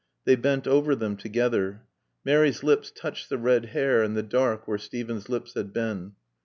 They 0.25 0.35
bent 0.35 0.65
over 0.67 0.95
them 0.95 1.15
together. 1.15 1.83
Mary's 2.25 2.63
lips 2.63 2.89
touched 2.91 3.29
the 3.29 3.37
red 3.37 3.65
hair 3.65 4.01
and 4.01 4.17
the 4.17 4.23
dark 4.23 4.67
where 4.67 4.79
Steven's 4.79 5.29
lips 5.29 5.53
had 5.53 5.73
been. 5.73 6.13